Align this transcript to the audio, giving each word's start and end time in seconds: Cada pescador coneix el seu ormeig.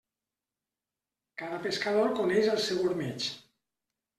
Cada 1.41 1.61
pescador 1.67 2.11
coneix 2.21 2.51
el 2.55 2.61
seu 2.71 2.83
ormeig. 2.89 3.29